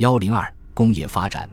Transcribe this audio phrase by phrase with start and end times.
[0.00, 1.46] 幺零二工业发展。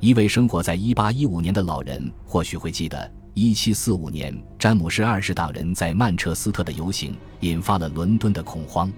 [0.00, 8.92] 一位生活在一八一五年的老人或许会记得，一七四五年詹姆士二世党人在曼彻斯特的游行引发了伦敦的恐慌。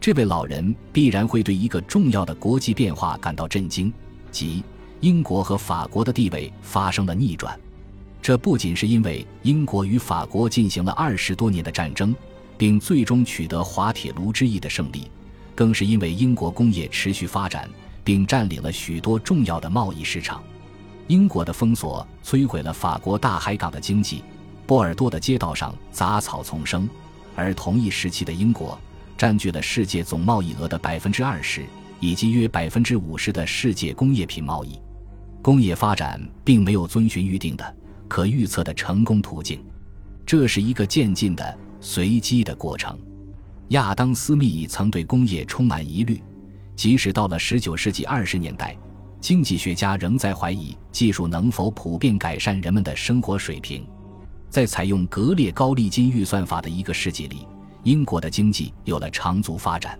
[0.00, 3.92] 这位老人必然会对一个重要的国际变化感到震惊，
[4.32, 4.64] 即
[4.98, 7.56] 英国和法国的地位发生了逆转。
[8.20, 12.12] 这不仅是因为英国与法国进行了二十多年的战争，
[12.58, 15.08] 并最终取得滑铁卢之役的胜利，
[15.54, 17.70] 更是因为英国工业持续发展。
[18.04, 20.42] 并占领了许多重要的贸易市场。
[21.08, 24.22] 英国的封锁摧毁了法国大海港的经济，
[24.66, 26.88] 波尔多的街道上杂草丛生。
[27.34, 28.78] 而同一时期的英国
[29.16, 31.64] 占据了世界总贸易额的百分之二十，
[31.98, 34.78] 以及约百分之五十的世界工业品贸易。
[35.40, 39.64] 工业发展并没有遵循预定的、可预测的成功途径，
[40.24, 42.98] 这是一个渐进的、随机的过程。
[43.68, 46.22] 亚当·斯密曾对工业充满疑虑。
[46.74, 48.76] 即使到了19世纪20年代，
[49.20, 53.86] 经济学家仍在怀疑技术能否普遍改善人们的生活水平。
[54.48, 57.46] 在采用格列高利金预算法的一个世纪里，
[57.84, 59.98] 英国的经济有了长足发展。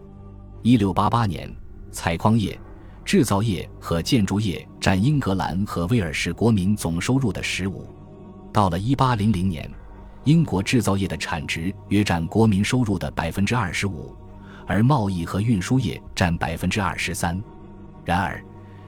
[0.62, 1.56] 1688年，
[1.90, 2.58] 采矿业、
[3.04, 7.72] 制造业和建筑业占英格兰和威尔士国民总收入的15。
[8.52, 9.70] 到了1800年，
[10.24, 13.90] 英国制造业的产值约占国民收入的25%。
[14.66, 17.40] 而贸易和运输业占百分之二十三，
[18.04, 18.42] 然而，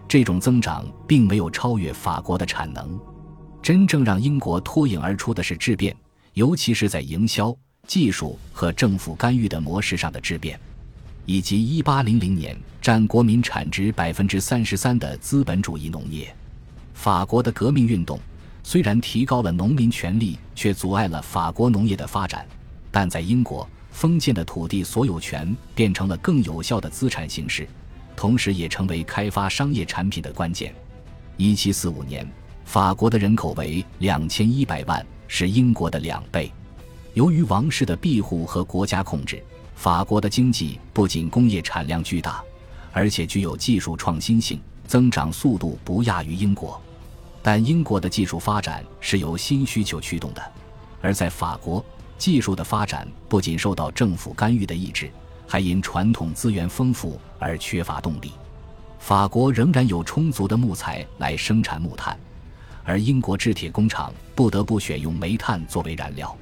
[0.07, 2.99] 这种增长并没有超越法国的产能。
[3.63, 5.97] 真正让英国脱颖而出的是质变，
[6.35, 10.61] 尤其是在营销、技术和政府干预的模式上的质变，
[11.25, 16.35] 以及一八零零年占国民产值百分之三十三的资本主义农业。
[16.93, 18.21] 法国的革命运动
[18.63, 22.47] 虽然提高了农民权利，却阻碍了法国农业的发展，
[22.91, 23.69] 但在英国。
[23.95, 27.67] 封建的土地所有权变成了更有效的资产形式，
[28.17, 30.75] 同时也成为开发商业产品的关键。
[31.37, 32.29] 一七四五年，
[32.65, 36.53] 法国的人口为两千一百万，是英国的两倍。
[37.13, 39.41] 由于王室的庇护和国家控制，
[39.77, 42.43] 法国的经济不仅工业产量巨大，
[42.93, 46.83] 而且具有技术创新性，增长速度不亚于英国。
[47.45, 50.43] 但英国的技术发展是由新需求驱动的，
[51.01, 51.83] 而在法国。
[52.25, 55.11] 技术的发展不仅受到政府干预的抑制，
[55.47, 58.33] 还因传统资源丰富而缺乏动力。
[58.99, 62.19] 法国仍然有充足的木材来生产木炭，
[62.83, 66.35] 而英国制铁工厂不得不选用煤炭作为燃料。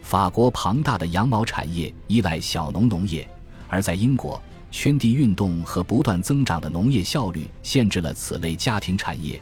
[0.00, 3.28] 法国庞大的羊毛产业依赖小农农业，
[3.68, 4.40] 而在英国，
[4.70, 9.38] 圈地运动和不断增长的农业效率限制了此类家庭产业，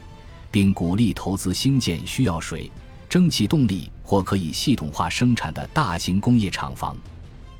[0.51, 2.69] 并鼓励投资兴建需要水。
[3.17, 6.95] 蒸汽动力或可以系统化生产的大型工业厂房。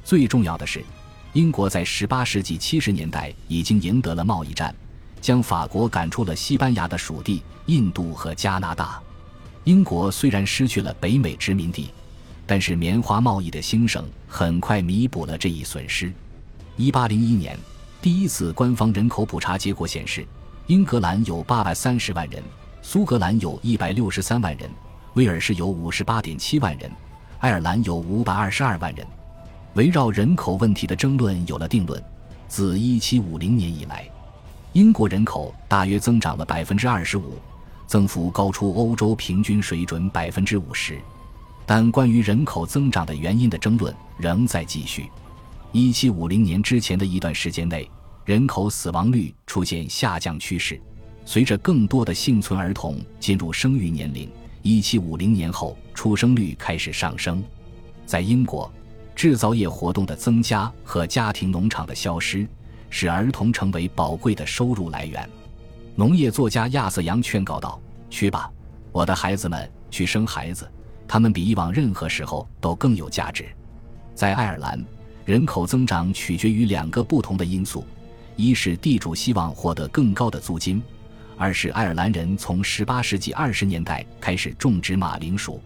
[0.04, 0.86] 最重要的是，
[1.34, 4.72] 英国在18世纪70年代已经赢得了贸易战，
[5.20, 9.02] 将法国赶出了西班牙的属地印度和加拿大。
[9.64, 11.90] 英国虽然失去了北美殖民地，
[12.46, 16.14] 但是棉花贸易的兴盛很快弥补了这一损失。
[16.78, 17.58] 1801年，
[18.00, 20.24] 第一次官方人口普查结果显示，
[20.68, 22.44] 英格兰有830万人，
[22.84, 24.70] 苏格兰有163万人。
[25.18, 26.92] 威尔士有五十八点七万人，
[27.40, 29.04] 爱尔兰有五百二十二万人。
[29.74, 32.02] 围绕人口问题的争论有了定论。
[32.48, 34.08] 自一七五零年以来，
[34.74, 37.34] 英国人口大约增长了百分之二十五，
[37.88, 41.00] 增幅高出欧洲平均水准百分之五十。
[41.66, 45.10] 但关于人口增长的原因的争论仍在继续。
[45.72, 47.90] 一七五零年之前的一段时间内，
[48.24, 50.80] 人口死亡率出现下降趋势，
[51.26, 54.30] 随着更多的幸存儿童进入生育年龄。
[54.68, 57.42] 一七五零年后，出生率开始上升。
[58.06, 58.70] 在英国，
[59.16, 62.46] 制造业活动的增加和家庭农场的消失，
[62.90, 65.30] 使儿童成为宝贵的收入来源。
[65.96, 68.52] 农业作家亚瑟杨劝告道：“去吧，
[68.92, 70.70] 我的孩子们，去生孩子，
[71.08, 73.46] 他们比以往任何时候都更有价值。”
[74.14, 74.84] 在爱尔兰，
[75.24, 77.86] 人口增长取决于两个不同的因素：
[78.36, 80.84] 一是地主希望获得更高的租金。
[81.38, 85.62] 二是爱尔兰人从18世纪20年代开始种植马铃薯，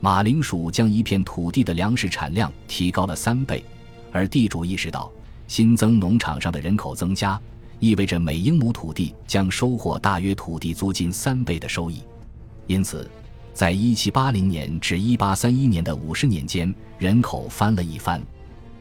[0.00, 3.64] 马铃薯将一片土地的粮食产量提高了三倍，
[4.10, 5.10] 而地主意识到
[5.46, 7.40] 新增农场上的人口增加
[7.78, 12.02] 意味着每英亩土地将收获大约土地租金三倍的收益，
[12.66, 13.08] 因此，
[13.52, 18.20] 在1780年至1831年的五十年间，人口翻了一番。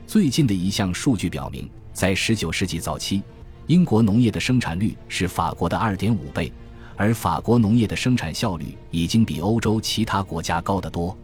[0.07, 3.21] 最近的一项数据表明，在19世纪早期。
[3.68, 6.51] 英国农业的生产率是法国的二点五倍，
[6.98, 11.18] 而法国农业的生产效率已经比欧洲其他国家高得多。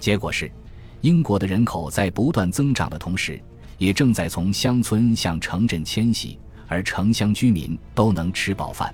[0.00, 0.50] 结果是，
[1.00, 3.40] 英国的人口在不断增长的同时，
[3.78, 6.36] 也正在从乡村向城镇迁徙，
[6.66, 8.92] 而城乡居民都能吃饱饭。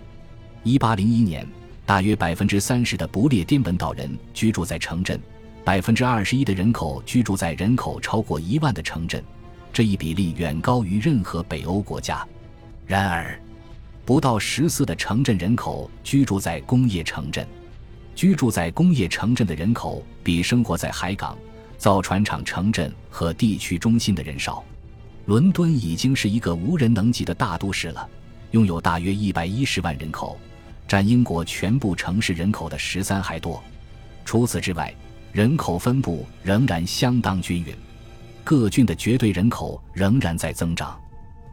[0.62, 1.46] 一八零一年，
[1.86, 5.18] 大约百分之三十的不列颠本岛人居住在城镇，
[5.64, 9.24] 百分之二十一的人口居住在人口超过一万的城镇，
[9.72, 12.24] 这一比例远高于任何北欧国家。
[12.92, 13.40] 然而，
[14.04, 17.48] 不到十四的城镇人口居住在工业城镇，
[18.14, 21.34] 居住在工业城镇的人口比生活在海港、
[21.78, 24.62] 造船厂城镇和地区中心的人少。
[25.24, 28.06] 伦敦已经是一个无人能及的大都市了，
[28.50, 30.38] 拥有大约一百一十万人口，
[30.86, 33.64] 占英国全部城市人口的十三还多。
[34.22, 34.94] 除此之外，
[35.32, 37.74] 人口分布仍然相当均匀，
[38.44, 41.00] 各郡的绝对人口仍然在增长。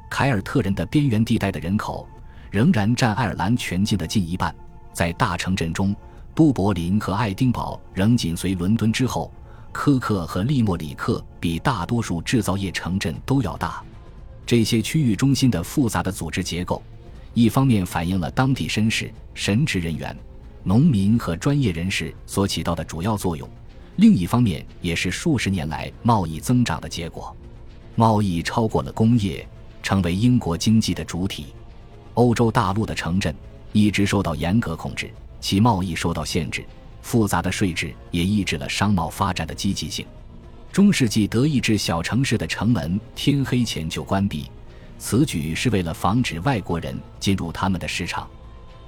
[0.09, 2.07] 凯尔特人的边缘地带的人口。
[2.51, 4.53] 仍然占爱尔兰全境的近一半。
[4.91, 5.95] 在大城镇中，
[6.33, 9.31] 都柏林和爱丁堡仍紧随伦敦之后。
[9.71, 13.83] 科克和利莫里克比大多数制造业城镇都要大。
[14.43, 16.81] 这些区域中心的复杂的组织结构，
[17.35, 20.17] 一方面反映了当地绅士、神职人员、
[20.63, 23.47] 农民和专业人士所起到的主要作用；
[23.97, 27.33] 另一方面，也是数十年来贸易增长的结果。
[27.95, 29.47] 贸易超过了工业，
[29.89, 31.47] 成为英国经济的主体。
[32.13, 33.33] 欧洲大陆的城镇
[33.71, 36.63] 一直受到严格控制，其贸易受到限制，
[37.01, 40.05] 复杂的税制也抑制了商贸发展的积极性。
[40.71, 44.45] 中世纪德意志小城市的城门天黑前就关闭，
[44.99, 48.29] 此举是为了防止外国人进入他们的市场。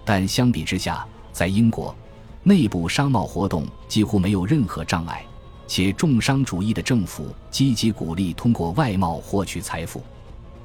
[0.06, 1.96] 但相比之下，在英国，
[2.44, 5.26] 内部商贸活动几乎没有任何障碍，
[5.66, 10.00] 且重商主义的政府积极鼓励通过外贸获取财富。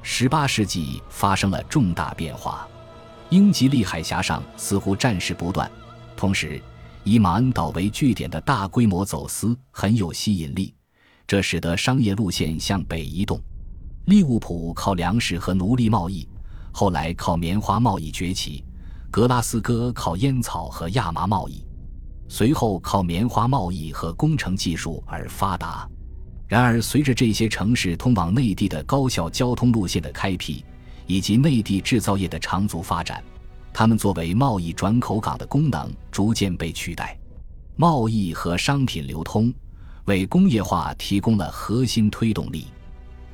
[0.01, 2.67] 十八世纪发生了重大变化，
[3.29, 5.69] 英吉利海峡上似乎战事不断，
[6.15, 6.61] 同时
[7.03, 10.73] 以马恩岛为据点的大规模走私很有吸引力，
[11.27, 13.41] 这使得商业路线向北移动。
[14.05, 16.27] 利物浦靠粮食和奴隶贸易，
[16.71, 18.63] 后来靠棉花贸易崛起；
[19.11, 21.65] 格拉斯哥靠烟草和亚麻贸易，
[22.29, 25.85] 随后靠棉花贸易和工程技术而发达。
[26.47, 30.63] 然而，随着这些城市通往内地的高效交通路线的开辟，
[31.05, 33.21] 以及内地制造业的长足发展，
[33.73, 37.17] 它们作为贸易转口港的功能逐渐被取代。
[37.75, 39.53] 贸易和商品流通
[40.05, 42.67] 为工业化提供了核心推动力。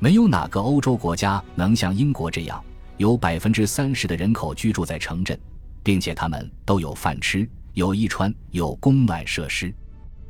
[0.00, 2.62] 没有哪个欧洲国家能像英国这样，
[2.96, 5.38] 有百分之三十的人口居住在城镇，
[5.84, 9.72] 并且他们都有饭吃、有衣穿、有供暖设施。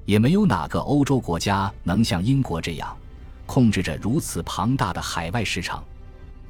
[0.04, 2.96] 也没有哪个欧洲国家能像英国这样，
[3.46, 5.82] 控制着如此庞大的海外市场。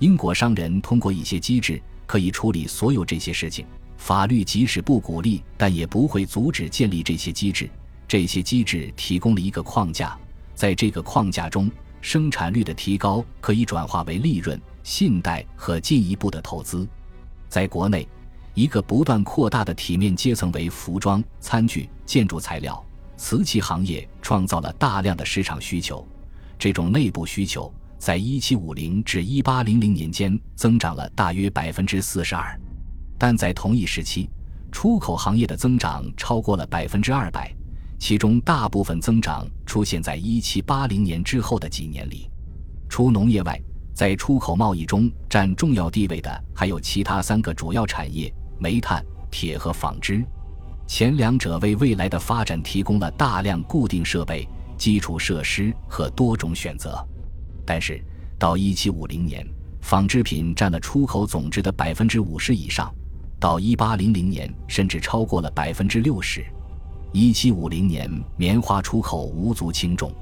[0.01, 3.65] 英国商人通过一些机制可以处理所有这些事情。
[3.97, 7.71] 法律即使不鼓励，但也不会阻止建立这些机制。
[8.07, 10.19] 这些机制提供了一个框架，
[10.55, 11.71] 在这个框架中，
[12.01, 16.87] 生产率的提高可以转化为利润、信贷和进一步的投资。
[17.49, 18.07] 在国内，
[18.53, 22.85] 一个不断扩大的体面阶层为服装、餐具、建筑材料。
[23.17, 26.07] 瓷器行业创造了大量的市场需求，
[26.59, 32.59] 这种内部需求在1750至1800年间增长了大约百分之四十二，
[33.19, 34.29] 但在同一时期，
[34.73, 37.55] 出口行业的增长超过了百分之二百，
[37.99, 42.29] 其中大部分增长出现在1780年之后的几年里。
[42.89, 43.61] 除农业外，
[43.95, 50.25] 在出口贸易中占重要地位的还有其他三个主要产业：煤炭、铁和纺织。
[50.87, 57.05] 前两者为未来的发展提供了大量固定设备、基础设施和多种选择，
[57.65, 58.03] 但是
[58.39, 59.47] 到1750年，
[59.81, 62.93] 纺织品占了出口总值的百分之五十以上，
[63.41, 66.45] 到1800年甚至超过了百分之六十。
[67.15, 70.13] 1750年，棉花出口无足轻重，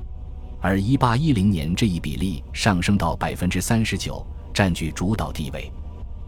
[0.61, 5.71] 而1810年这一比例上升到百分之三十九，占据主导地位。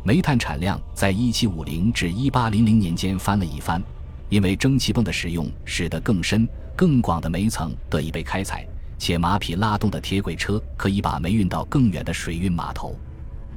[0.02, 3.82] 煤炭产量在1750至1800年间翻了一番。
[4.28, 8.66] 因为蒸汽泵的使用，使得更深、更广的煤层得以被开采，
[8.98, 12.96] 且马匹拉动的铁轨车可以把煤运到更远的水运码头。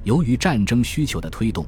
[0.04, 1.66] 由于战争需求的推动，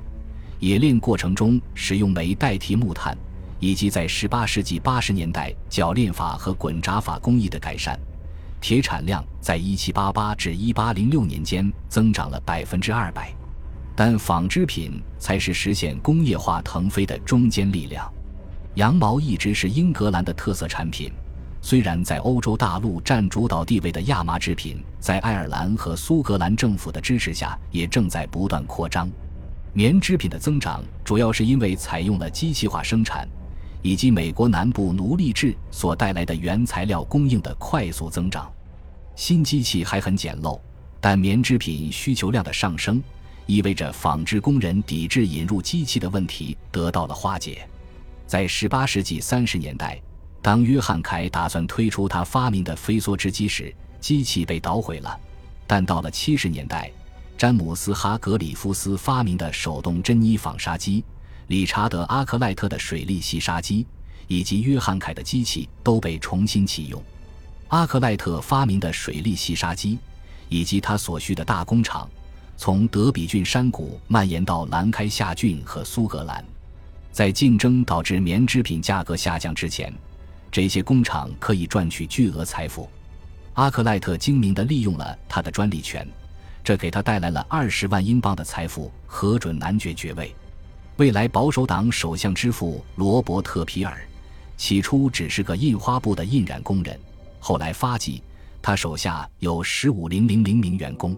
[0.60, 3.18] 冶炼过程中使用煤代替木炭，
[3.60, 8.00] 以及在18世纪80年代铰炼法和滚轧法工艺的改善，
[8.62, 13.34] 铁产量在1788至1806年间增长了百分之二百。
[13.96, 18.10] 但纺织品才是实现工业化腾飞的中坚力量。
[18.76, 21.12] 羊毛一直是英格兰的特色产品，
[21.62, 29.10] 虽然在欧洲大陆占主导地位的亚麻制品，在爱尔兰和苏格兰政府的支持下也正在不断扩张。
[29.74, 33.28] 棉织品的增长主要是因为采用了机器化生产，
[33.82, 38.50] 以及美国南部奴隶制所带来的原材料供应的快速增长。
[39.16, 40.60] 新机器还很简陋，
[41.02, 43.04] 但棉织品需求量的上升，
[43.46, 47.68] 意味着纺织工人抵制引入机器的问题得到了化解。
[48.30, 50.00] 在18世纪30年代，
[50.40, 55.20] 当约翰·凯打算推出他发明的飞梭织机时，机器被捣毁了。
[55.66, 56.92] 但到了70年代，
[57.36, 61.04] 詹姆斯·哈格里夫斯发明的手动珍妮纺纱机、
[61.48, 63.84] 理查德·阿克莱特的水力细纱机
[64.28, 67.04] 以及约翰·凯的机器都被重新启用。
[67.70, 69.98] 阿克莱特发明的水力细纱机
[70.50, 72.08] 以及他所需的大工厂，
[72.56, 76.46] 从德比郡山谷蔓延到兰开夏郡和苏格兰。
[77.12, 79.94] 在竞争导致棉织品价格下降之前，
[80.52, 82.90] 这些工厂可以赚取巨额财富。
[83.54, 86.08] 阿克莱特精明地利用了他的专利权，
[86.64, 90.34] 这给他带来了二十万英镑的财富，核准男爵爵位。
[90.98, 94.00] 未来保守党首相之父罗伯特·皮尔，
[94.56, 96.98] 起初只是个印花布的印染工人，
[97.40, 98.22] 后来发迹，
[98.62, 101.18] 他手下有十五零零零名员工。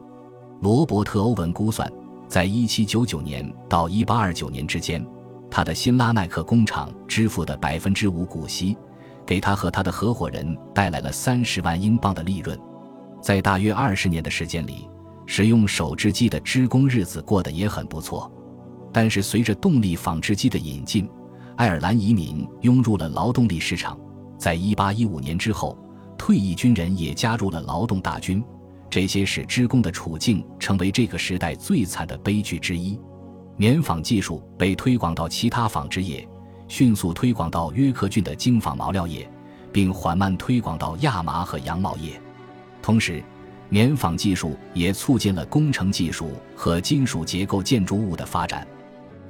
[0.62, 1.92] 罗伯特·欧文估算，
[2.28, 5.06] 在一七九九年到一八二九年之间。
[5.52, 8.78] 他的新拉奈克工厂支付的百分之五股息，
[9.26, 12.58] 给他和他的合伙人带来了三十万英镑的利润。
[13.22, 14.88] 在大约二十年的时间里，
[15.26, 18.32] 使用手织机的织工日子过得也很不错。
[18.94, 21.08] 但是，随着动力纺织机的引进，
[21.58, 24.00] 爱尔兰移民涌入了劳动力市场。
[24.38, 25.78] 在一八一五年之后，
[26.18, 28.44] 退役军人也加入了劳动大军，
[28.90, 32.98] 这些使织工的处境成为这个时代最惨的悲剧之一。
[33.58, 36.28] 棉纺技术被推广到其他纺织业，
[36.68, 39.30] 迅速推广到约克郡的精纺毛料业，
[39.72, 42.20] 并缓慢推广到亚麻和羊毛业。
[42.82, 43.24] 同时，
[43.70, 48.68] 棉纺技术也促进了工程技术和金属结构建筑物的发展。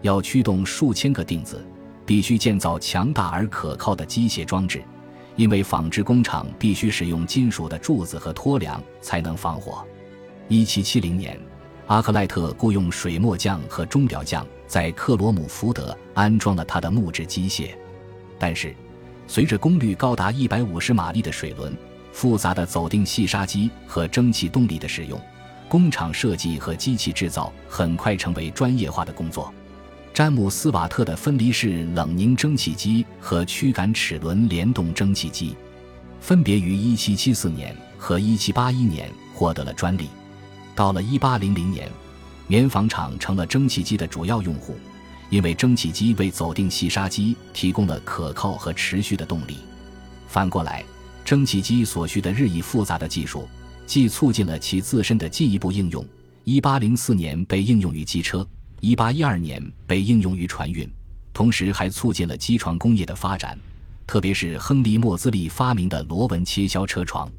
[0.02, 1.64] 要驱动数千个钉子，
[2.06, 4.82] 必须建造强大而可靠的机械装置，
[5.36, 9.86] 因为纺织工厂必须使用金属的柱子和托梁才能防火。
[10.48, 11.38] 一七七零年。
[11.92, 17.72] 阿克莱特雇佣水墨匠和钟表匠在克罗姆福德安装了他的木质机械，
[18.40, 18.74] 但是，
[19.28, 21.76] 随着功率高达一百五十马力的水轮、
[22.14, 25.20] 复杂的走钉细纱机和蒸汽动力的使用，
[25.68, 29.54] 工厂设计和机器制造很快成为专业化的工作。
[30.14, 35.58] 詹姆斯瓦特的分离式冷凝蒸汽机和驱赶齿轮联动蒸汽机，
[36.22, 40.08] 分别于一七七四年和一七八一年获得了专利。
[40.82, 41.92] 到了1800年，
[42.48, 44.76] 棉纺厂成了蒸汽机的主要用户，
[45.30, 49.58] 因为蒸汽机为走定细纱机提供了可靠和持续的动力。
[50.28, 50.84] 反过来，
[51.24, 53.48] 蒸汽机所需的日益复杂的技术，
[53.86, 56.04] 既促进了其自身的进一步应用
[56.46, 58.44] ，1804年被应用于机车
[58.82, 60.92] ，1812年被应用于船运，
[61.32, 63.56] 同时还促进了机床工业的发展，
[64.08, 67.32] 特别是亨利·莫兹利发明的螺纹切削车床。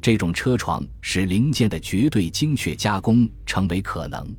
[0.00, 4.34] 这种车床使零件的绝对精确加工成为可能。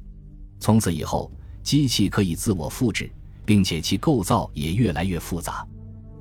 [0.60, 3.10] 从此以后，机器可以自我复制，
[3.46, 5.68] 并且其构造也越来越复杂。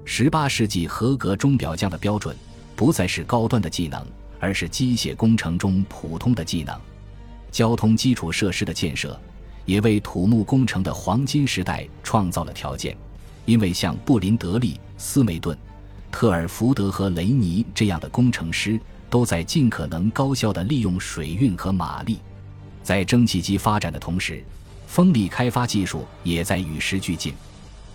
[0.04, 2.36] 十八世纪合格钟表匠的标准
[2.74, 4.04] 不再是高端的技能，
[4.40, 6.78] 而是机械工程中普通的技能。
[7.50, 9.18] 交通基础设施的建设
[9.64, 12.96] 也为土木工程的黄金时代创造了条件，
[13.46, 15.56] 因为像布林德利、斯梅顿、
[16.10, 18.78] 特尔福德和雷尼这样的工程师。
[19.10, 22.18] 都在尽可能高效地利用水运和马力，
[22.82, 24.44] 在蒸汽机发展的同时，
[24.86, 27.32] 风力开发技术也在与时俱进。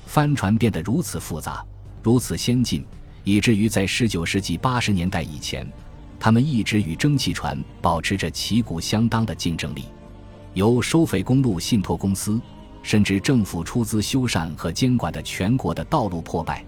[0.06, 1.64] 帆船变得如此复杂、
[2.02, 2.86] 如此先进，
[3.24, 5.68] 以至于在19世纪80年代以前，
[6.20, 9.86] 它们一直与蒸汽船保持着旗鼓相当的竞争力。
[10.54, 12.40] 由收费公路信托公司，
[12.84, 16.64] 甚至政府出资修缮和监管的全国的道路破败，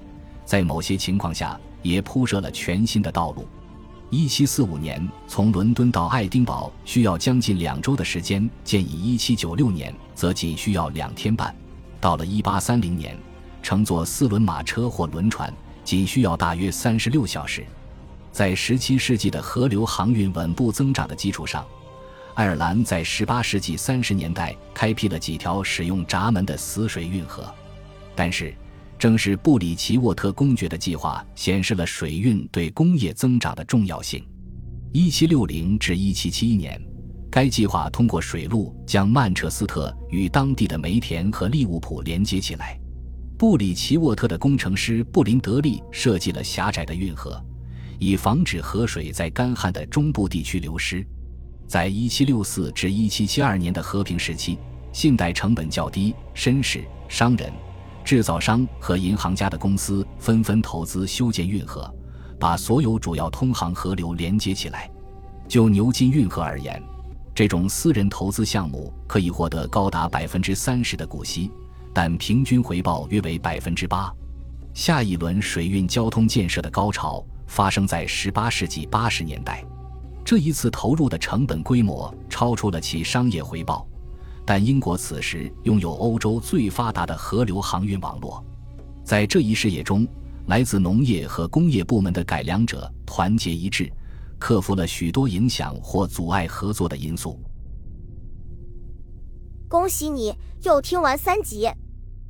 [0.46, 3.48] 在某些情况下也铺设了全新的道路。
[4.16, 11.54] 一七四五年从伦敦到爱丁堡需要将近两周的时间，建议一七九六年则仅需要两天半。
[12.00, 13.18] 到了一八三零年，
[13.62, 15.54] 乘坐四轮马车或轮船
[15.84, 17.66] 仅需要大约三十六小时。
[18.32, 21.66] 在十七世纪的河流航运稳步增长的基础上，
[22.36, 27.54] 爱尔兰在十八世纪三十年代开辟了几条使用闸门的死水运河，
[28.16, 28.56] 但是。
[28.98, 34.26] 正是布里奇沃特公爵的计划显示了水运对工业增长的重要性。
[34.94, 36.82] 1760至1771年，
[37.30, 42.80] 该计划通过水路将曼彻斯特与当地的梅田和利物浦连接起来。
[43.38, 47.44] 布里奇沃特的工程师布林德利设计了狭窄的运河，
[48.00, 51.06] 以防止河水在干旱的中部地区流失。
[51.68, 54.58] 在1764至1772年的和平时期，
[54.94, 57.52] 信贷成本较低，绅士、商人。
[58.06, 61.92] 制造商和银行家的公司纷纷投资修建运河，
[62.40, 64.90] 把所有主要通航河流连接起来。
[65.48, 66.82] 就牛津运河而言，
[67.34, 71.52] 这种私人投资项目可以获得高达百分之三十的股息，
[71.94, 74.14] 但平均回报约为百分之八。
[74.76, 79.66] 下一轮水运交通建设的高潮发生在十八世纪八十年代，
[80.24, 83.88] 这一次投入的成本规模超出了其商业回报。
[84.46, 88.44] 但英国此时拥有欧洲最发达的河流航运网络，
[89.04, 90.08] 在这一事业中，
[90.48, 93.92] 来自农业和工业部门的改良者团结一致，
[94.38, 97.40] 克服了许多影响或阻碍合作的因素。
[99.68, 101.68] 恭喜你又听完三集，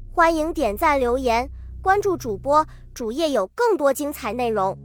[0.10, 1.50] 欢迎点赞、留言、
[1.82, 4.78] 关注主播，主页有更多精彩内容。